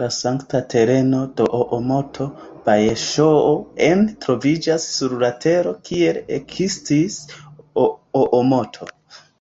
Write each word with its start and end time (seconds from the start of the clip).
La 0.00 0.06
sankta 0.14 0.60
tereno 0.72 1.18
de 1.40 1.44
Oomoto 1.58 2.26
"Bajŝoo-en" 2.64 4.02
troviĝas 4.26 4.86
sur 4.96 5.14
la 5.20 5.30
tero, 5.44 5.74
kie 5.90 6.12
ekestis 6.40 7.20
Oomoto. 7.84 8.90